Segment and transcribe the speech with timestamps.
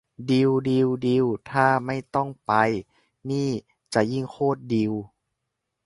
[0.29, 2.51] ดีล ดีล ดีลถ้าไม่ต้องไป
[3.29, 3.49] นี่
[3.93, 4.91] จะยิ่งโคตรดีล